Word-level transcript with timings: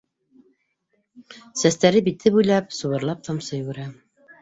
Сәстәре, 1.63 2.03
бите 2.09 2.35
буй 2.39 2.51
лап 2.51 2.77
субырлап 2.81 3.25
тамсы 3.31 3.57
йүгерә 3.65 3.91